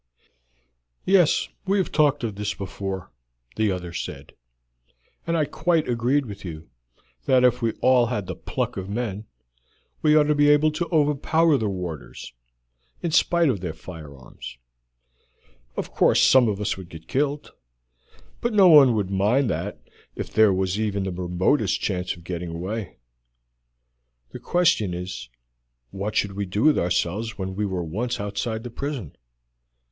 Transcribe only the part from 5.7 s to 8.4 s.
agreed with you that if we all had the